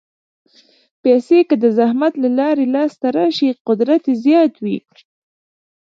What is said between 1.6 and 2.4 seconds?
د زحمت له